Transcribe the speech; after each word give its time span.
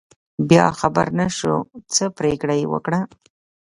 بیا 0.49 0.65
خبر 0.79 1.07
نشو، 1.19 1.55
څه 1.93 2.03
پرېکړه 2.17 2.53
یې 2.59 2.65
وکړه. 2.69 2.99